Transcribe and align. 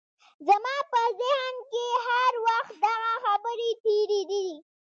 زما 0.47 0.75
په 0.91 1.01
ذهن 1.19 1.55
کې 1.71 1.85
هر 2.05 2.33
وخت 2.47 2.73
دغه 2.85 3.11
خبرې 3.25 3.69
تېرېدې 3.83 4.47